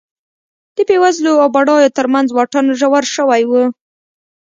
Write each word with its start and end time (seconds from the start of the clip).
د 0.75 0.77
بېوزلو 0.87 1.33
او 1.43 1.47
بډایو 1.55 1.95
ترمنځ 1.97 2.27
واټن 2.33 2.65
ژور 2.79 3.03
شوی 3.15 3.43
و 3.49 3.51